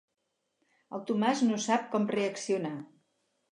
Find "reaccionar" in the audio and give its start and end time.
2.17-2.75